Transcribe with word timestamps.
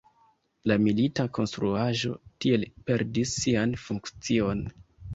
La 0.71 0.77
milita 0.85 1.25
konstruaĵo 1.39 2.15
tiel 2.47 2.67
perdis 2.91 3.39
sian 3.45 3.81
funkcion. 3.87 4.69